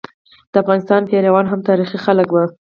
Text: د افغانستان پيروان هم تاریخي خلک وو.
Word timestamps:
د 0.51 0.53
افغانستان 0.63 1.01
پيروان 1.09 1.45
هم 1.47 1.59
تاریخي 1.69 1.97
خلک 2.05 2.27
وو. 2.31 2.45